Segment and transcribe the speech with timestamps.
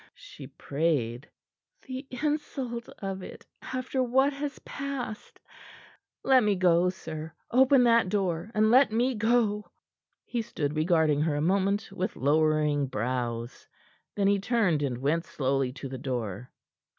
[0.15, 1.29] she prayed.
[1.83, 5.39] "The insult of it after what has passed!
[6.23, 9.69] Let me go, sir; open that door, and let me go."
[10.25, 13.67] He stood regarding her a moment, with lowering brows.
[14.15, 16.49] Then he turned, and went slowly to the door.